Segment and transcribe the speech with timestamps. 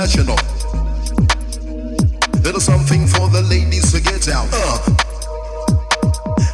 [0.00, 0.36] international.
[2.40, 4.48] Little something for the ladies to get out.
[4.48, 4.80] Uh.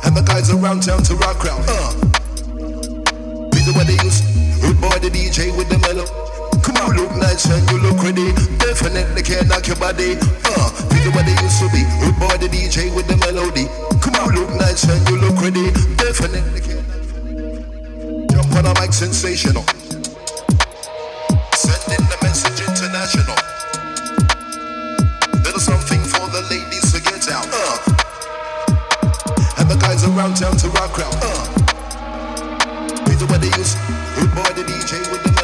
[0.02, 1.62] And the guys around town to rock crowd.
[1.62, 1.94] Uh.
[3.54, 4.26] Be the way they use.
[4.58, 6.06] Rude boy the DJ with the mellow.
[6.58, 8.34] Come on, look nice and you look ready.
[8.58, 10.18] Definitely can knock your body.
[10.42, 11.86] Uh, be the way they used to be.
[12.02, 13.70] Rude boy the DJ with the melody.
[14.02, 15.70] Come on, look nice and you look ready.
[15.94, 16.82] Definitely can.
[18.26, 19.62] Jump on a mic, sensational.
[21.54, 23.35] Sending the message international.
[30.26, 31.14] downtown to rock crowd.
[31.22, 31.46] Uh.
[33.06, 33.74] Either way they use,
[34.18, 35.35] it boy the DJ with the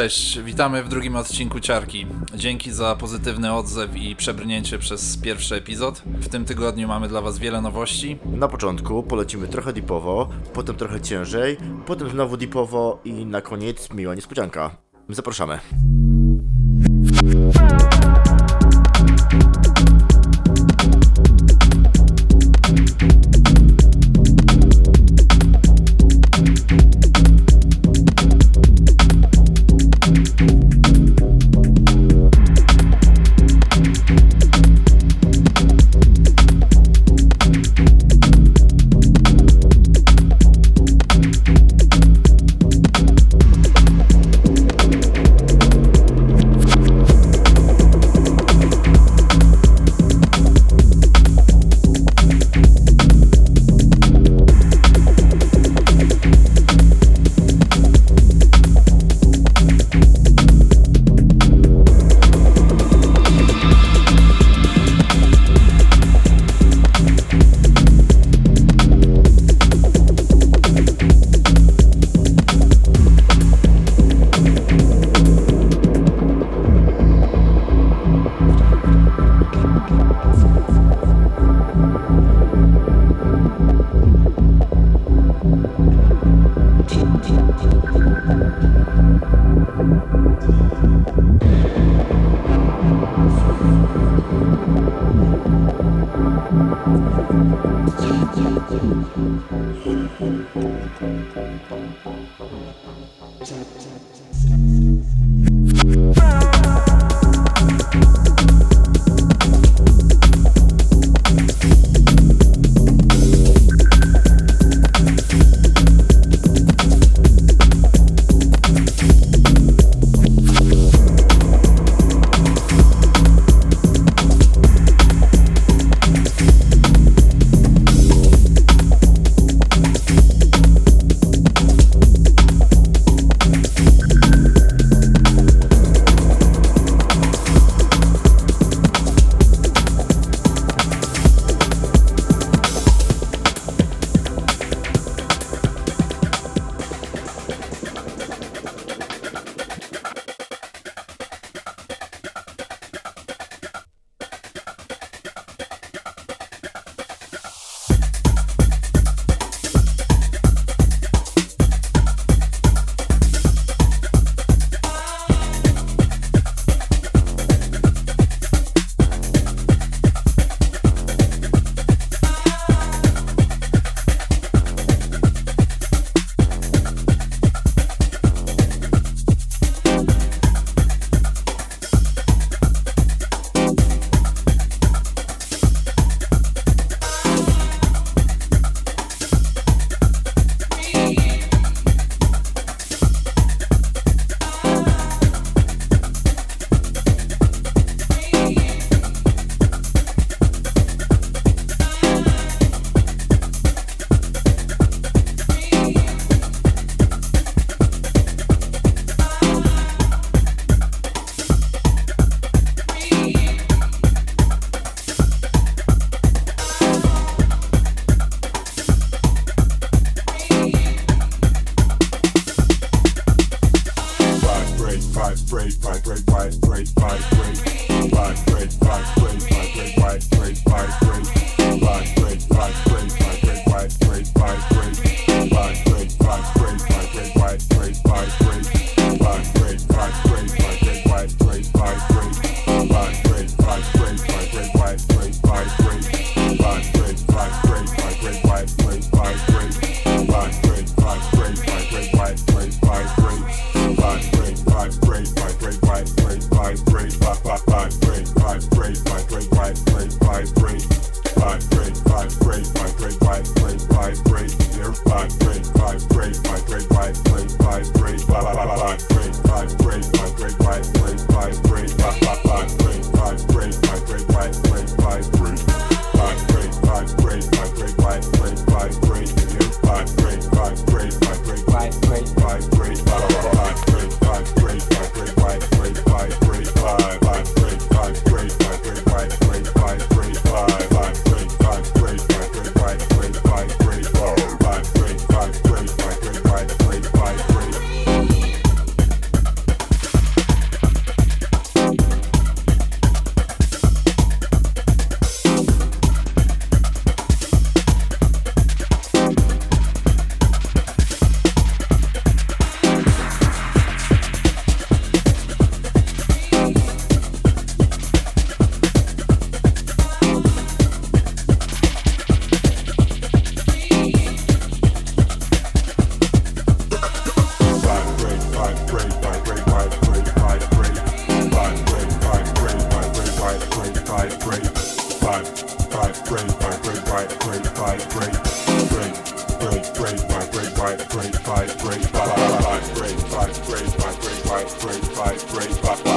[0.00, 2.06] Cześć, witamy w drugim odcinku Ciarki.
[2.34, 6.02] Dzięki za pozytywny odzew i przebrnięcie przez pierwszy epizod.
[6.06, 8.18] W tym tygodniu mamy dla Was wiele nowości.
[8.24, 11.56] Na początku polecimy trochę dipowo, potem trochę ciężej,
[11.86, 14.76] potem znowu dipowo i na koniec miła niespodzianka.
[15.08, 15.58] Zapraszamy.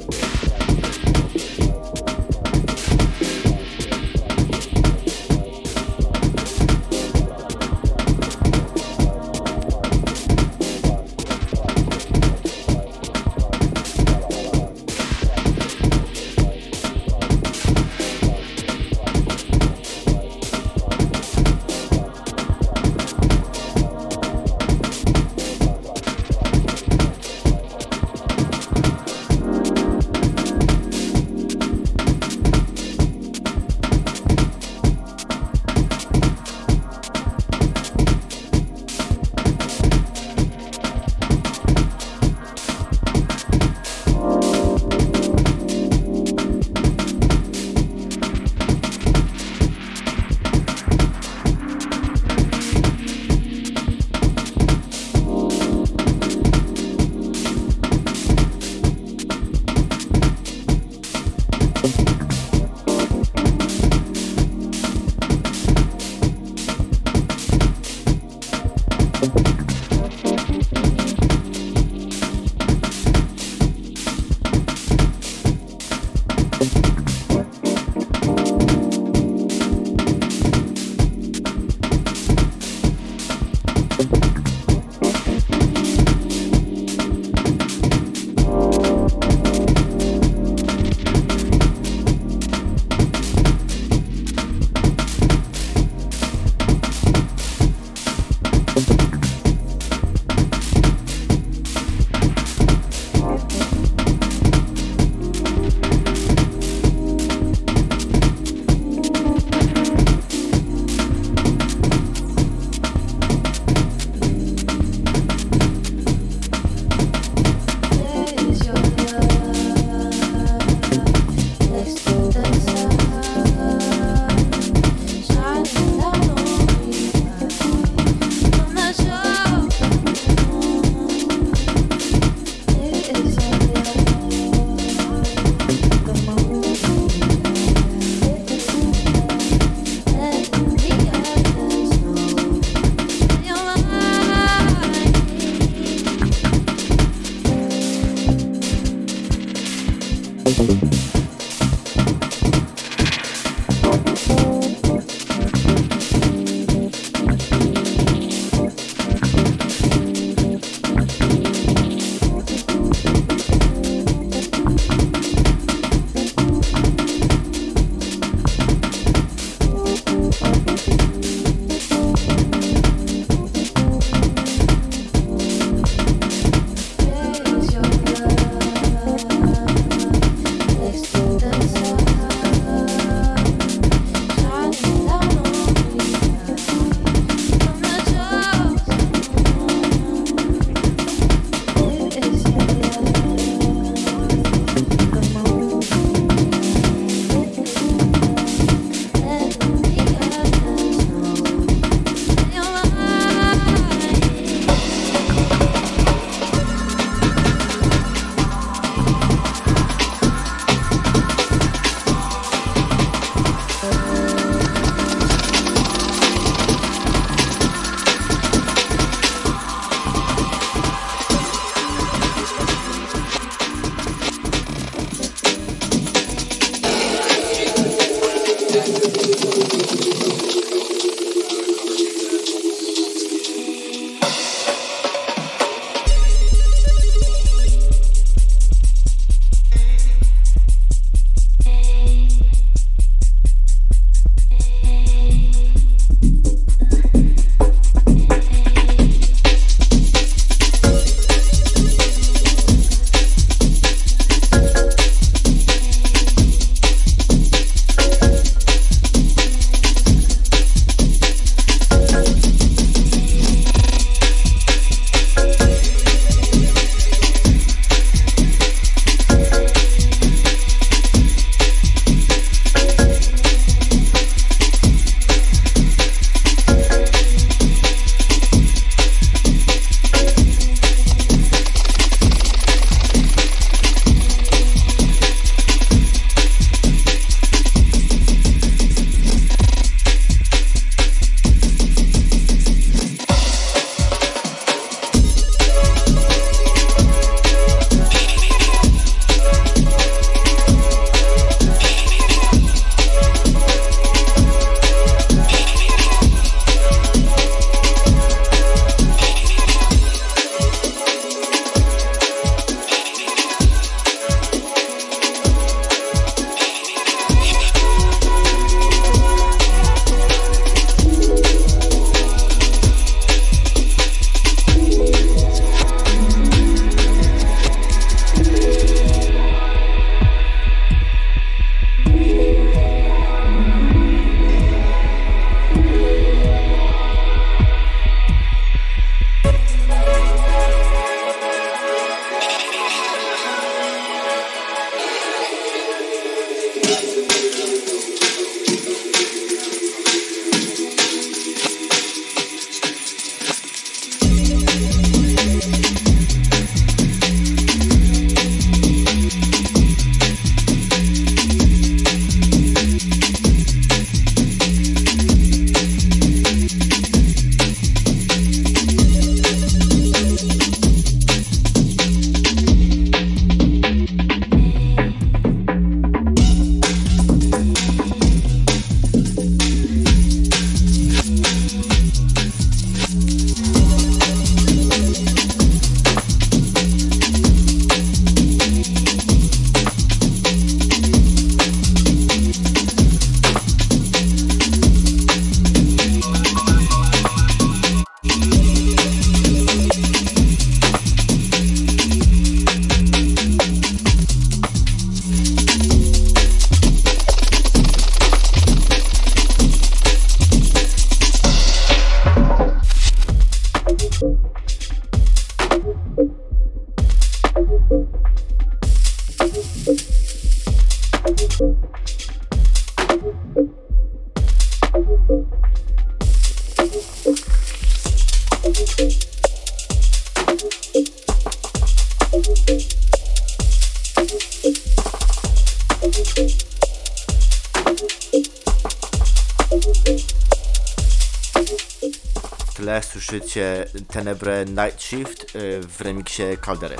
[444.11, 446.95] Tenebre Night Shift y, w remiksie Caldery.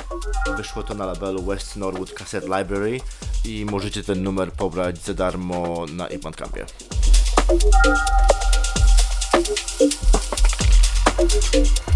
[0.56, 3.00] Wyszło to na labelu West Norwood Cassette Library
[3.44, 6.66] i możecie ten numer pobrać za darmo na Bandcampie.
[11.50, 11.89] Thank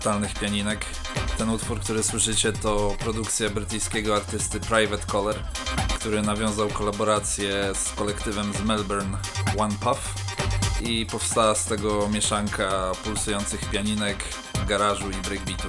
[0.00, 0.86] od sentymentalnych pianinek.
[1.38, 5.36] Ten utwór, który słyszycie, to produkcja brytyjskiego artysty Private Color,
[5.94, 9.18] który nawiązał kolaborację z kolektywem z Melbourne
[9.58, 10.14] One Puff
[10.80, 14.24] i powstała z tego mieszanka pulsujących pianinek,
[14.68, 15.68] garażu i breakbeatu.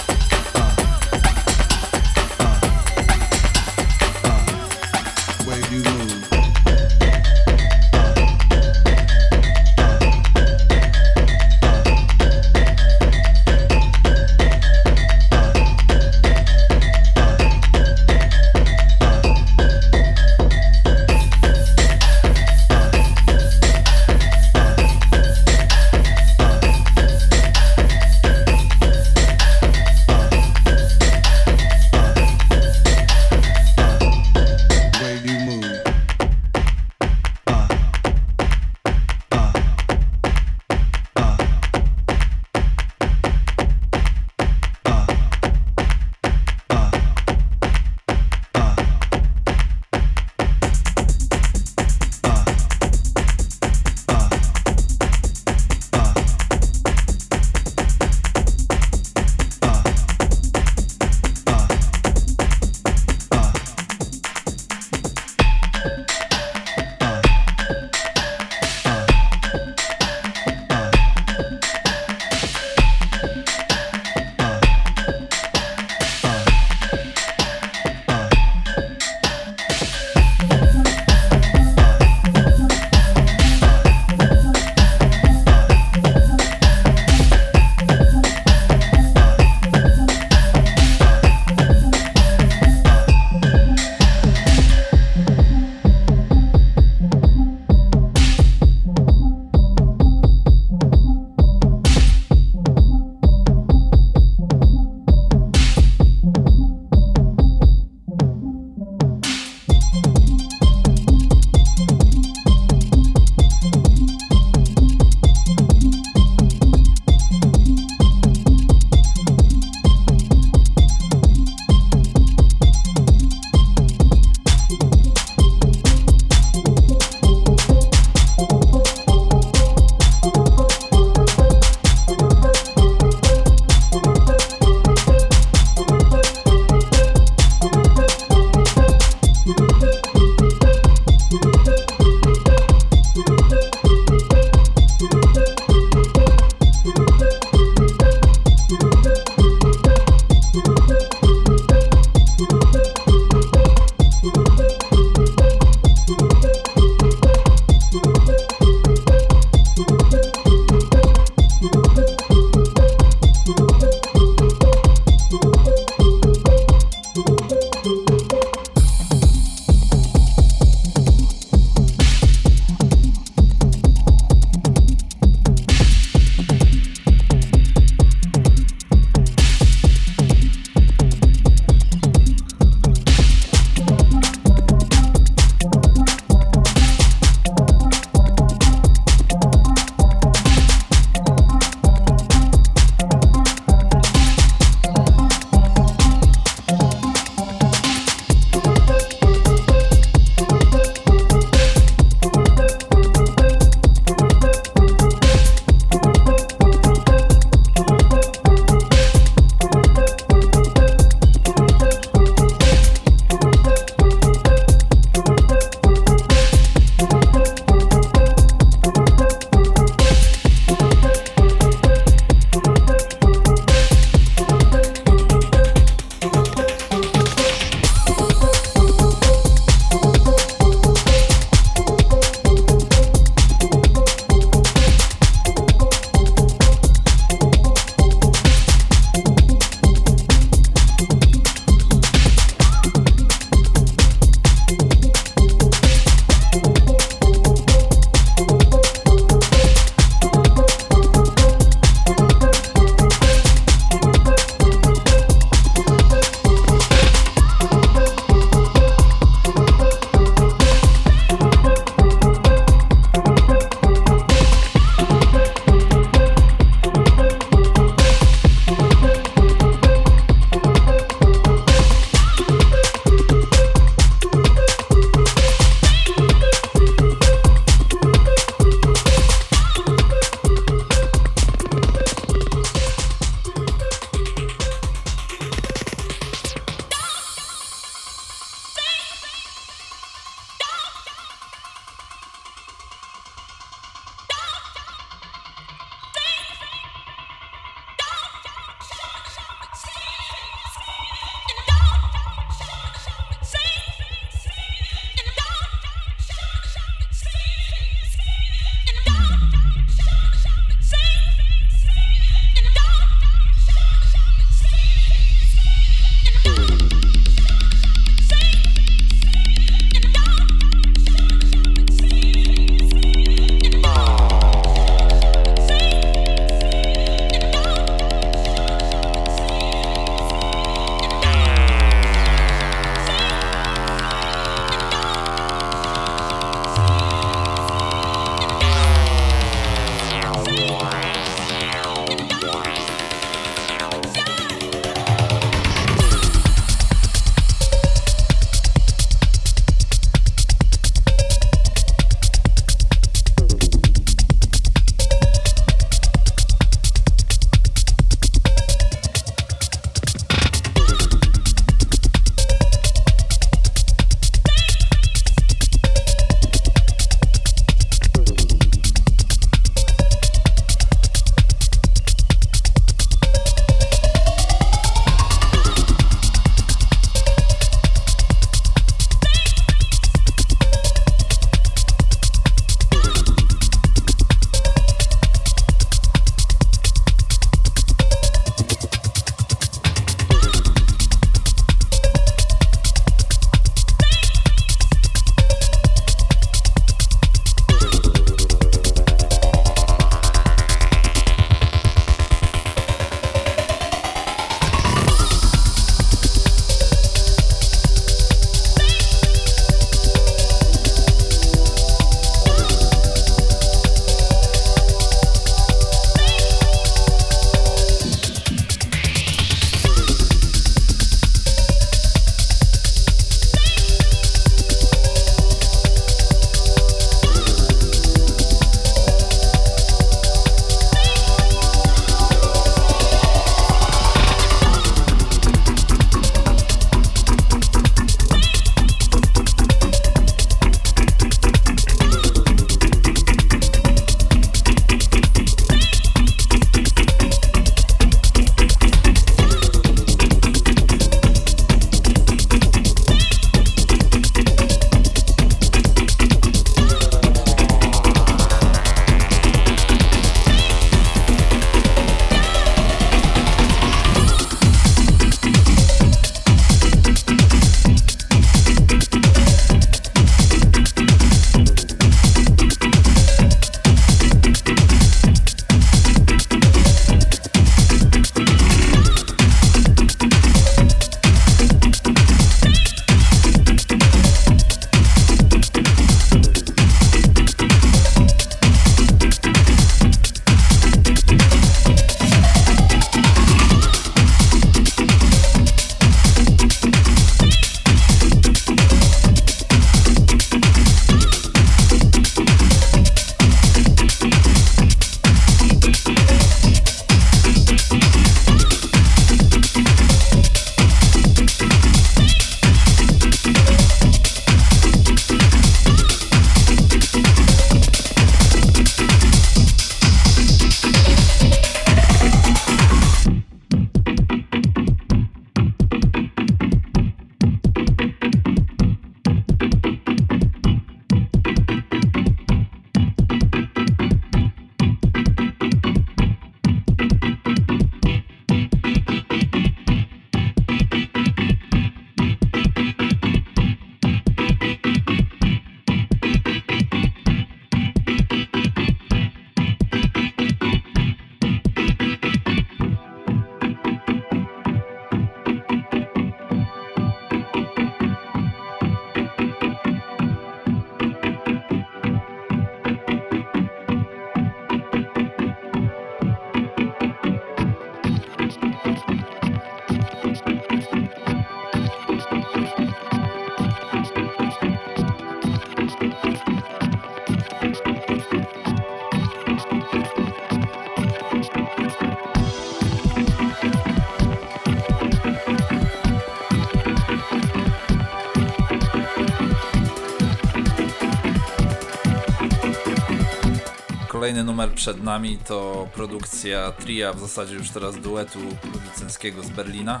[594.56, 598.38] Numer przed nami to produkcja tria, w zasadzie już teraz duetu
[598.72, 600.00] producenckiego z Berlina,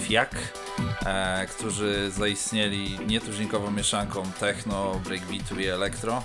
[0.00, 0.34] Fiak,
[1.06, 6.22] e, którzy zaistnieli nietuzinkową mieszanką techno, breakbeatu i elektro.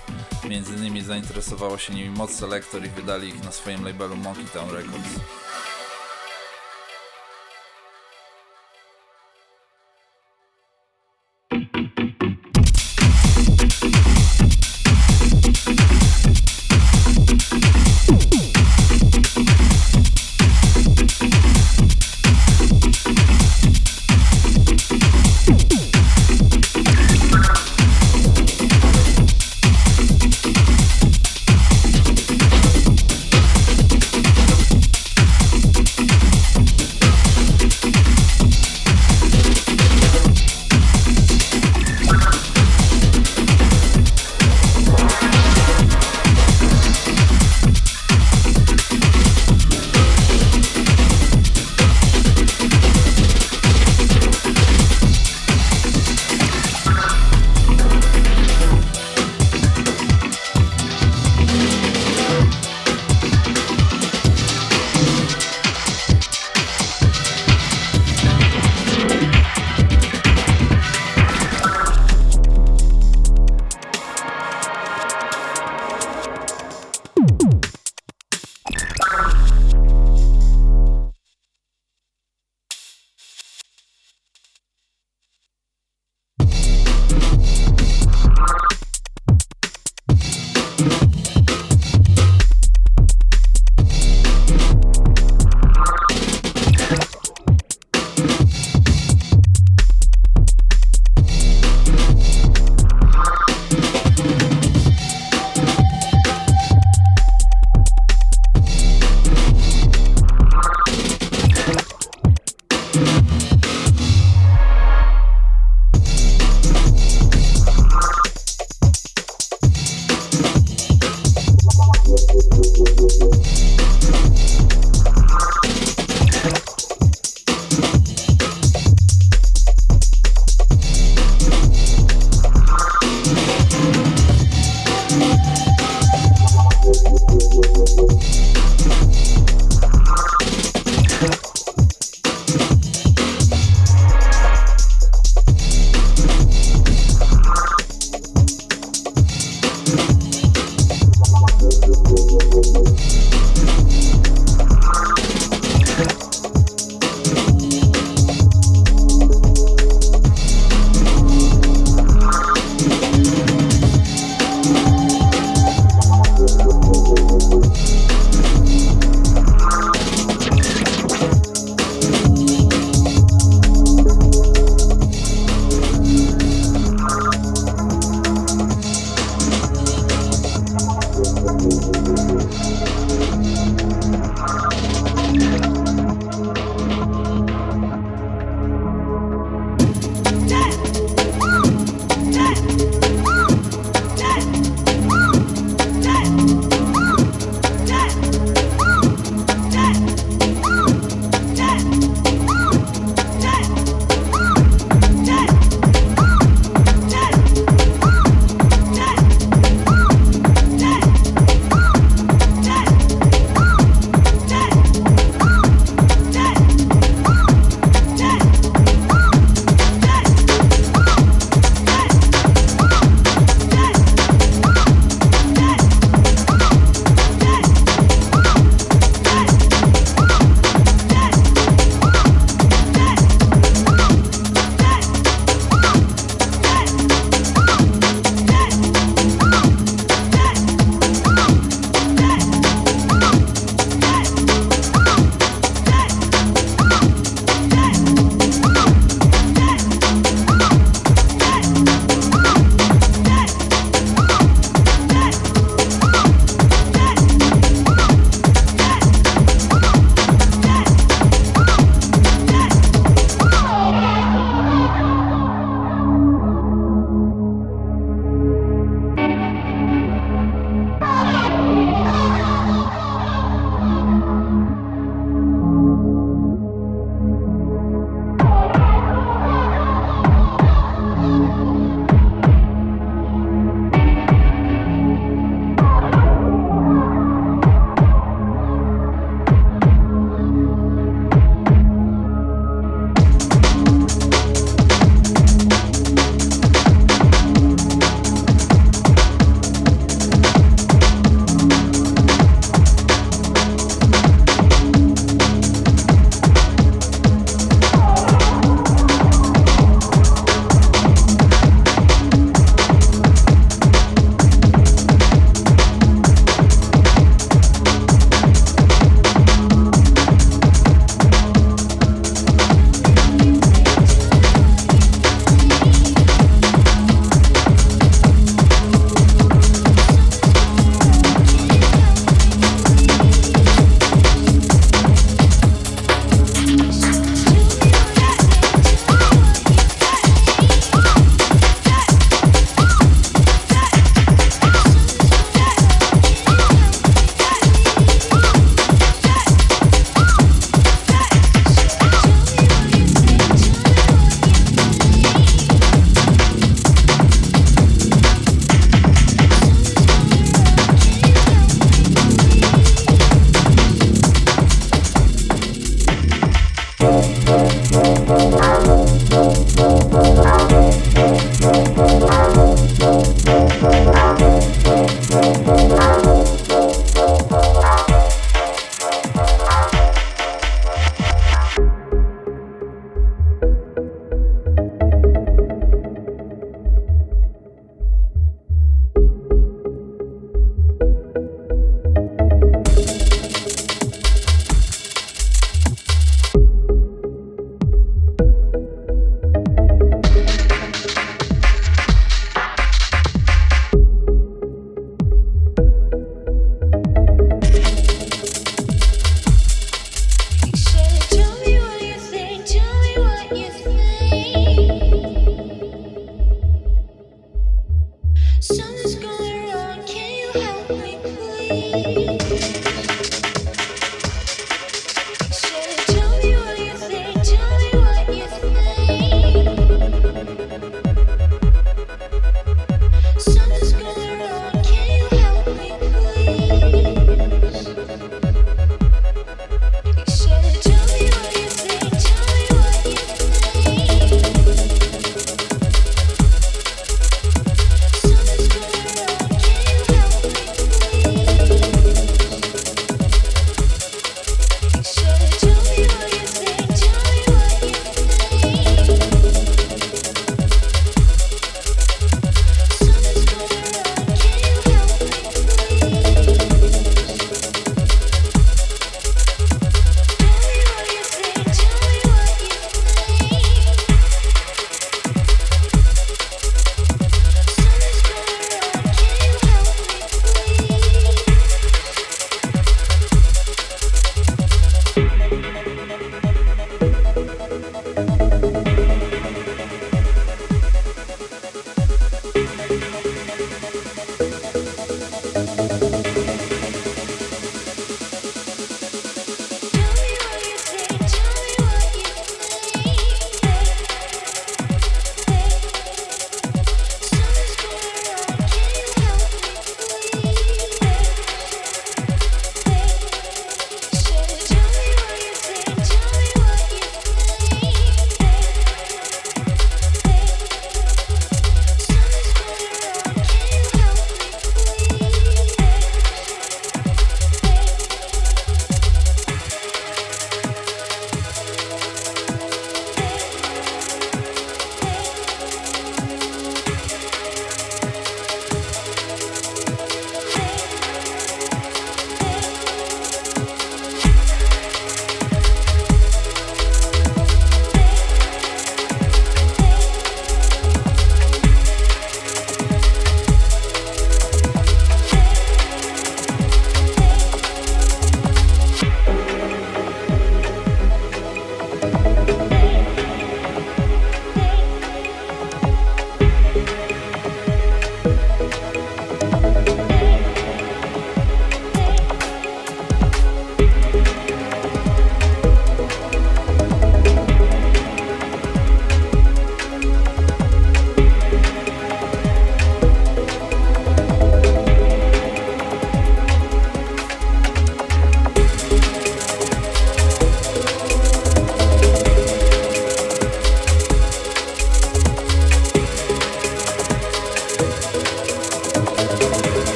[0.48, 4.70] Między innymi zainteresowało się nimi Mod Selector i wydali ich na swoim labelu Monkey Town
[4.70, 5.41] Records.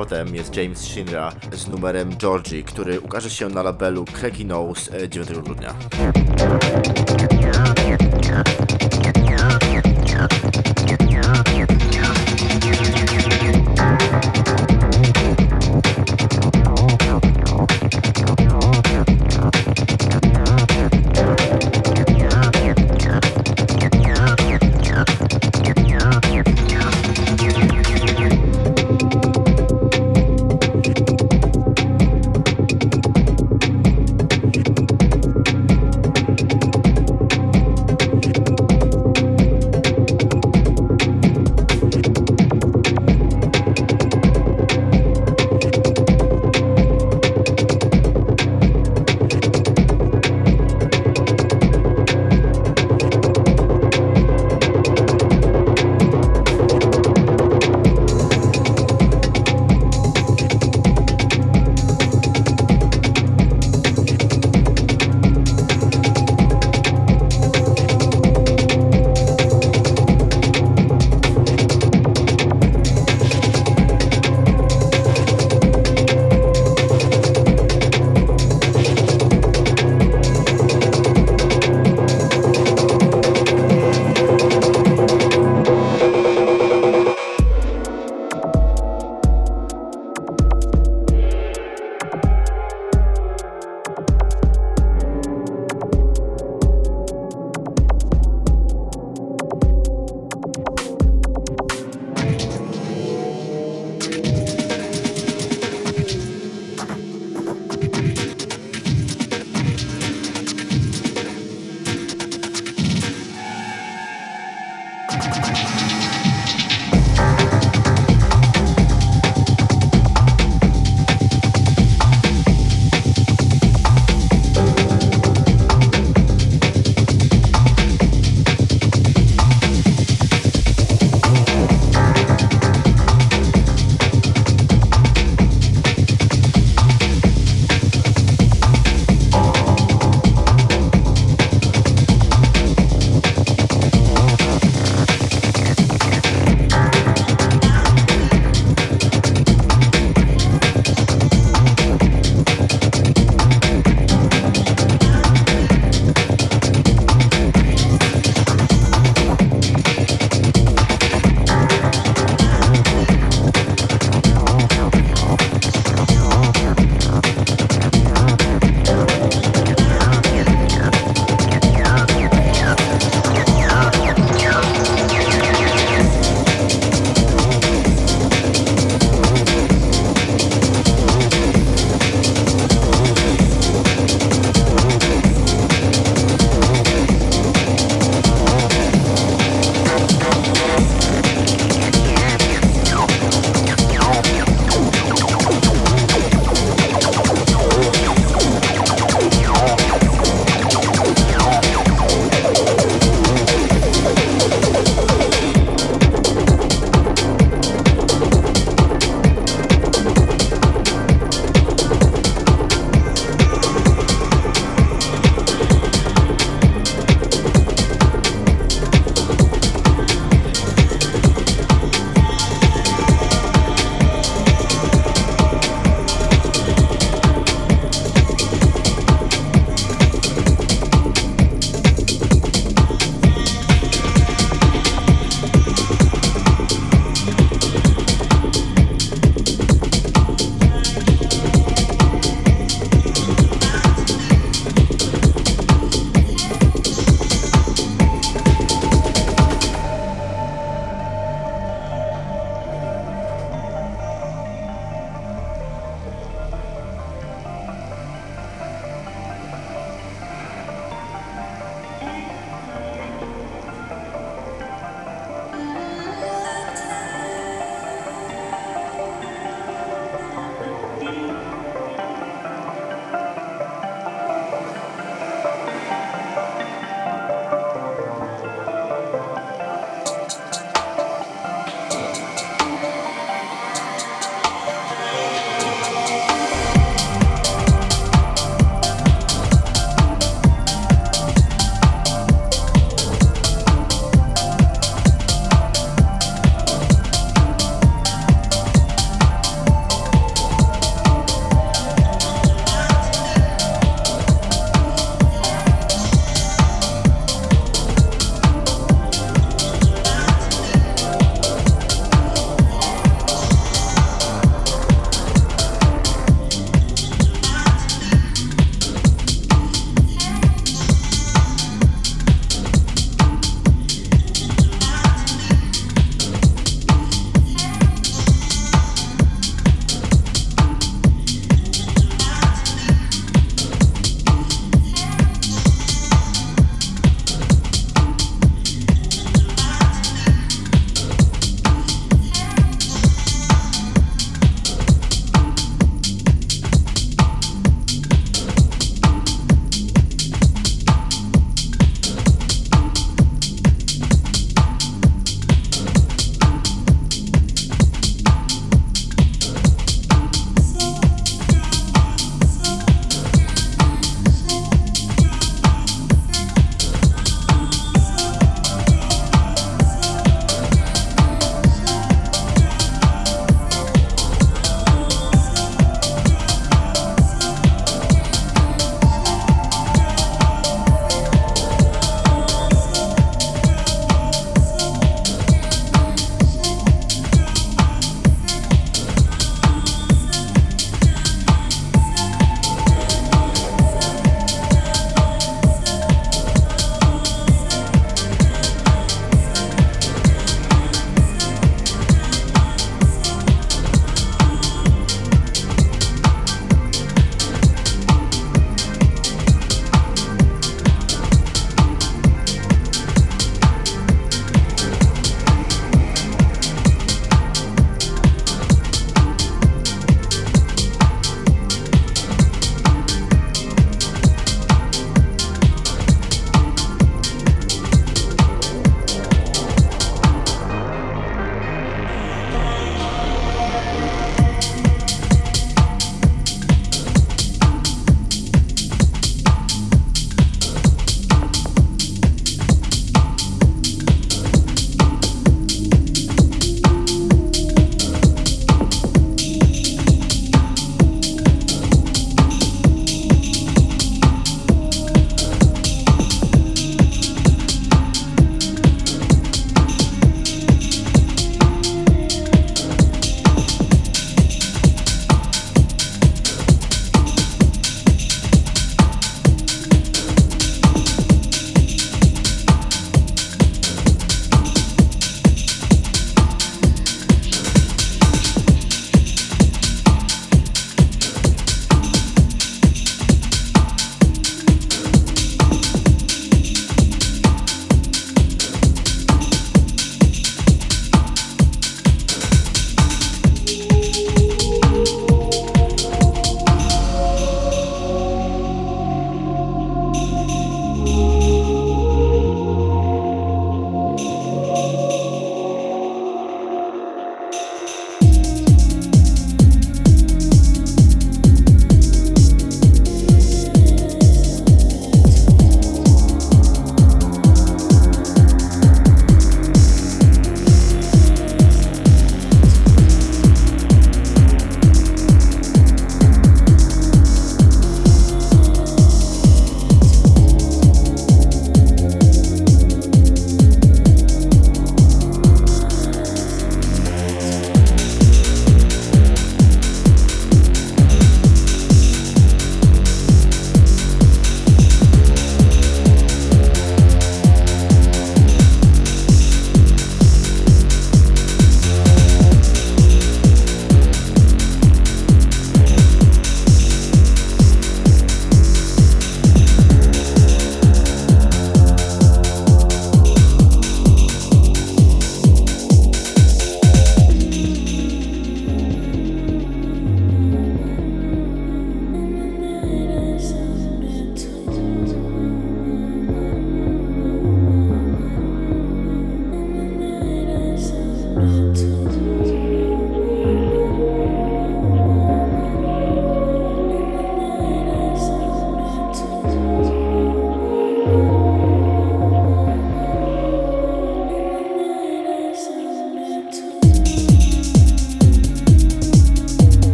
[0.00, 5.08] Kotem jest James Shinra z numerem Georgie, który ukaże się na labelu Craigie Nose e,
[5.08, 5.74] 9 grudnia.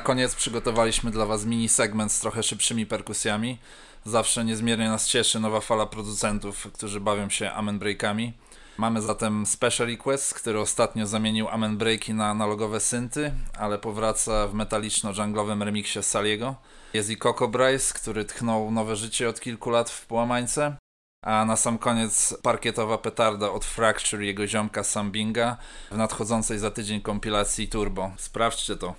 [0.00, 3.58] Na koniec przygotowaliśmy dla Was mini segment z trochę szybszymi perkusjami.
[4.04, 8.32] Zawsze niezmiernie nas cieszy nowa fala producentów, którzy bawią się amen breakami.
[8.78, 14.54] Mamy zatem Special Request, który ostatnio zamienił amen breaki na analogowe synty, ale powraca w
[14.54, 16.54] metaliczno-junglowym remiksie Saliego.
[16.94, 20.76] Jest i Coco Bryce, który tchnął nowe życie od kilku lat w połamańce.
[21.24, 25.56] A na sam koniec parkietowa petarda od Fracture jego ziomka Sambinga
[25.90, 28.10] w nadchodzącej za tydzień kompilacji Turbo.
[28.16, 28.94] Sprawdźcie to.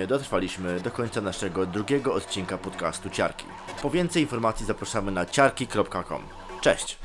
[0.00, 3.44] Właśnie dotrwaliśmy do końca naszego drugiego odcinka podcastu Ciarki.
[3.82, 6.22] Po więcej informacji zapraszamy na ciarki.com.
[6.60, 6.99] Cześć!